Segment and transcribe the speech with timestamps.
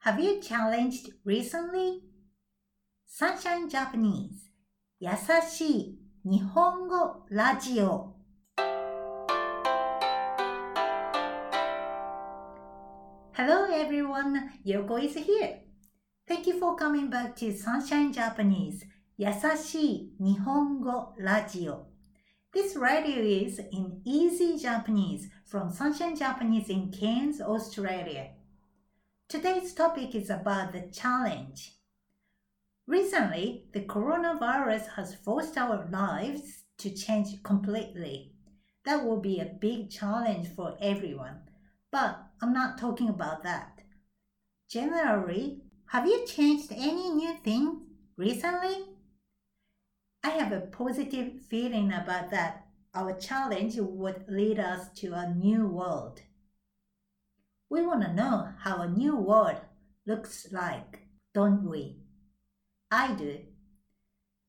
[0.00, 2.02] Have you challenged recently?
[3.06, 4.50] Sunshine Japanese
[5.00, 5.10] 優
[5.48, 8.14] しい日本語ラジオ
[13.32, 15.60] Hello everyone, Yoko is here.
[16.26, 18.86] Thank you for coming back to Sunshine Japanese
[19.18, 21.86] 優しい日本語ラジオ
[22.54, 28.30] This radio is in easy Japanese from Sunshine Japanese in Cairns, Australia.
[29.31, 31.75] Today's topic is about the challenge.
[32.85, 38.33] Recently, the coronavirus has forced our lives to change completely.
[38.83, 41.43] That will be a big challenge for everyone.
[41.93, 43.79] But I'm not talking about that.
[44.69, 47.83] Generally, have you changed any new things
[48.17, 48.83] recently?
[50.25, 52.65] I have a positive feeling about that.
[52.93, 56.19] Our challenge would lead us to a new world.
[57.71, 59.55] We want to know how a new world
[60.05, 61.95] looks like, don't we?
[62.91, 63.37] I do.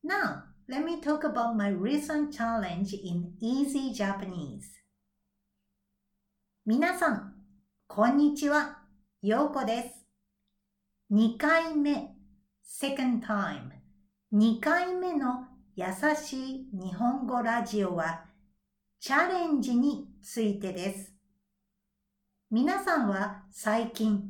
[0.03, 4.65] Now, let me talk about my recent challenge in easy Japanese.
[6.67, 7.35] 皆さん、
[7.87, 8.79] こんにちは。
[9.23, 10.05] ようこです。
[11.13, 12.17] 2回目、
[12.67, 13.71] second time。
[14.35, 15.85] 2回目の優
[16.21, 18.25] しい日本語ラジオは、
[18.99, 21.22] チャレンジについてです。
[22.55, 24.25] 皆さんは最近、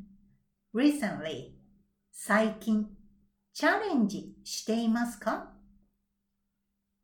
[0.73, 1.55] recently、
[2.13, 2.87] 最近、
[3.53, 5.51] チャレンジしていますか？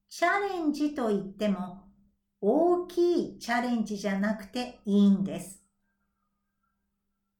[0.08, 1.80] チャレンジと言っても、
[2.41, 5.61] 大きいチャレンジじゃなくていいんです。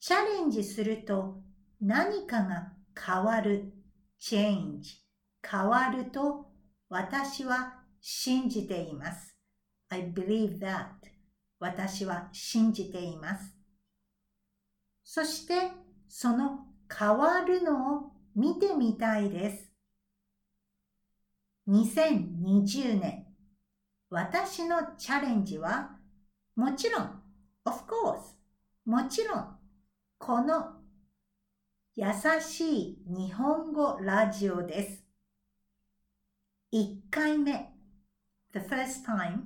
[0.01, 1.41] チャレンジすると
[1.81, 3.73] 何かが変わる、
[4.21, 4.81] change、
[5.41, 6.51] 変わると
[6.89, 9.37] 私は信じています。
[9.89, 10.89] I believe that
[11.61, 13.55] 私は信じています。
[15.11, 15.71] そして
[16.07, 19.73] その変わるのを見てみたいです。
[21.67, 23.27] 2020年、
[24.11, 25.97] 私のチャレンジは
[26.57, 27.23] もちろん、
[27.65, 28.35] of course、
[28.85, 29.57] もちろん、
[30.19, 30.75] この
[31.97, 32.05] 優
[32.43, 35.05] しい日本語ラジオです。
[36.75, 37.73] 1回目、
[38.53, 39.39] the first time、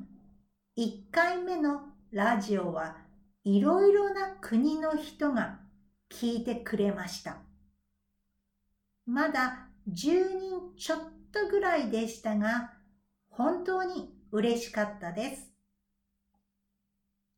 [0.76, 3.11] 1回目のラジオは
[3.44, 5.58] いろいろな国の人が
[6.10, 7.38] 聞いてくれました。
[9.06, 10.98] まだ10人ちょっ
[11.32, 12.72] とぐらいでしたが、
[13.30, 15.50] 本当に嬉しかったです。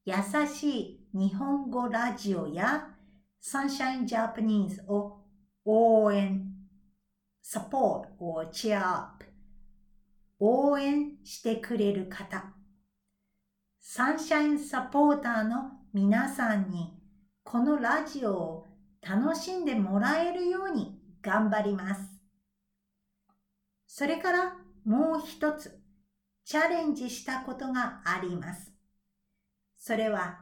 [0.05, 0.15] 優
[0.47, 2.89] しい日本語ラジオや
[3.43, 5.21] Sunshine Japanese を
[5.65, 6.45] 応援、
[7.43, 9.25] support or cheer up
[10.39, 12.53] 応援してくれる方、
[13.87, 16.95] サンシャインサポーターの皆さんに
[17.45, 18.67] このラジオを
[19.03, 22.01] 楽しんでもらえるように頑張ります。
[23.87, 24.57] それから
[24.87, 25.83] もう一つ
[26.47, 28.73] チャレンジしたことがあります。
[29.77, 30.41] それは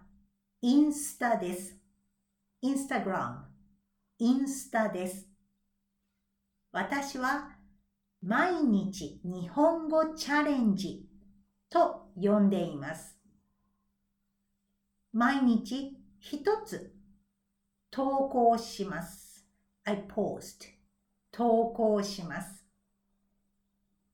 [0.60, 1.76] インスタです。
[2.60, 3.38] インスタグラム、
[4.20, 5.26] インスタです。
[6.70, 7.50] 私は
[8.22, 11.08] 毎日日本語チャレンジ
[11.69, 13.21] と呼んでいます。
[15.12, 16.94] 毎日一つ
[17.90, 19.46] 投稿します。
[19.84, 20.68] I post
[21.30, 22.64] 投稿します。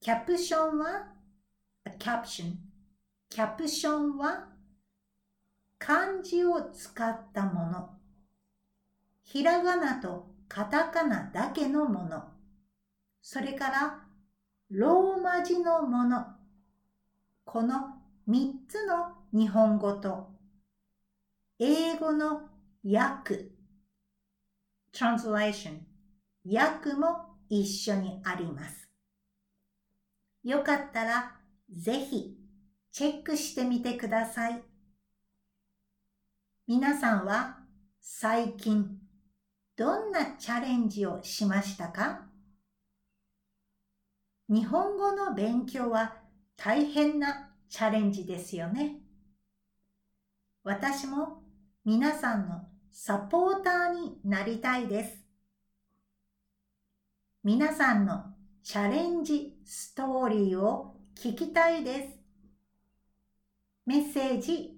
[0.01, 1.13] キャプションは
[1.85, 2.55] a caption
[3.29, 4.49] キャプションは
[5.79, 7.91] 漢字を使ったもの。
[9.23, 12.25] ひらがなとカタカナだけのもの。
[13.23, 14.01] それから
[14.71, 16.27] ローマ字のもの。
[17.45, 17.99] この
[18.29, 20.38] 3つの日本語と
[21.61, 22.43] 英語の
[22.85, 23.49] 訳
[24.93, 25.81] translation
[26.47, 28.89] 訳も一緒にあります。
[30.45, 31.37] よかったら
[31.69, 32.37] ぜひ
[32.93, 34.63] チェックしてみてください。
[36.69, 37.59] 皆さんは
[38.01, 38.97] 最近
[39.77, 42.23] どんなチャレンジをしましたか？
[44.49, 46.19] 日本語の勉強は
[46.57, 49.01] 大変なチャレンジですよね。
[50.63, 51.43] 私も
[51.91, 55.25] 皆さんのサポーターになりたいです。
[57.43, 58.25] 皆さんの
[58.63, 62.19] チャレンジストーリーを聞きたいです。
[63.87, 64.77] メッセージ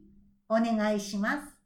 [0.49, 1.57] お願いします。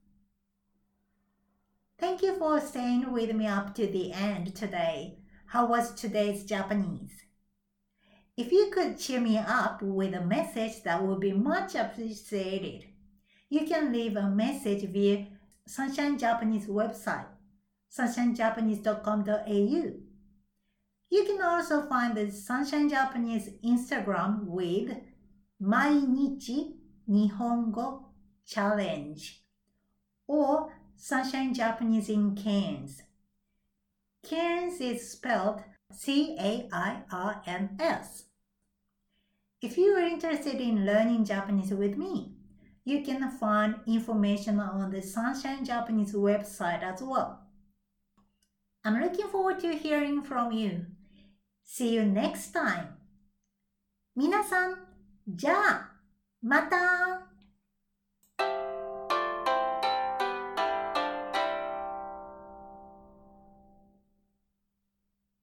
[2.00, 5.18] Thank you for staying with me up to the end today.
[5.52, 7.10] How was today's Japanese?
[8.38, 12.93] If you could cheer me up with a message, that would be much appreciated.
[13.54, 15.26] you can leave a message via
[15.64, 17.26] Sunshine Japanese website,
[17.96, 19.92] sunshinejapanese.com.au.
[21.10, 24.96] You can also find the Sunshine Japanese Instagram with
[25.62, 26.72] Mainichi
[27.08, 28.06] Nihongo
[28.44, 29.40] Challenge
[30.26, 33.02] or Sunshine Japanese in Cairns.
[34.28, 35.62] Cairns is spelled
[35.92, 38.24] C A I R N S.
[39.62, 42.33] If you are interested in learning Japanese with me,
[42.85, 47.41] you can find information on the Sunshine Japanese website as well.
[48.83, 50.85] I'm looking forward to hearing from you.
[51.63, 52.95] See you next time.
[54.15, 54.75] 皆さん、
[55.27, 55.91] じゃあ、
[56.41, 57.27] また